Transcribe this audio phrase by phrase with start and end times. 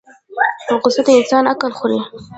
[0.81, 1.99] غصه د انسان عقل خوري